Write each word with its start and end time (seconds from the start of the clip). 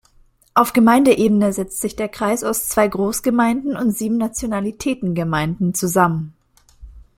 Auf 0.55 0.73
Gemeindeebene 0.73 1.53
setzt 1.53 1.79
sich 1.79 1.95
der 1.95 2.09
Kreis 2.09 2.43
aus 2.43 2.67
zwei 2.67 2.87
Großgemeinden 2.87 3.77
und 3.77 3.95
sieben 3.95 4.17
Nationalitätengemeinden 4.17 5.75
zusammen. 5.75 6.33